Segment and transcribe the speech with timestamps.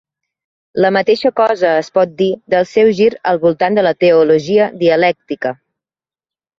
[0.85, 5.57] La mateixa cosa es pot dir del seu gir al voltant de la teologia dialèctica.